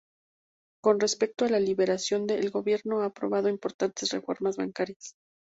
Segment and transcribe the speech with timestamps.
[0.81, 5.13] Con respecto a la liberalización el gobierno ha aprobado importantes reformas bancarias.